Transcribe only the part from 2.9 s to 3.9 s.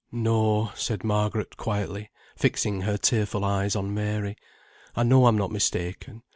tearful eyes